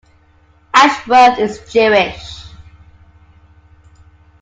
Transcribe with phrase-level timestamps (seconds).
[0.73, 2.43] Ashworth is Jewish.